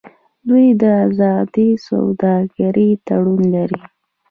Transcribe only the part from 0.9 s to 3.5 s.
ازادې سوداګرۍ تړون